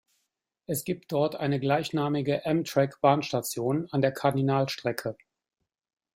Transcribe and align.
Es 0.65 0.83
gibt 0.83 1.11
dort 1.11 1.35
eine 1.35 1.59
gleichnamige 1.59 2.43
Amtrak-Bahnstation 2.47 3.87
an 3.91 4.01
der 4.01 4.11
Cardinal-Strecke. 4.11 5.15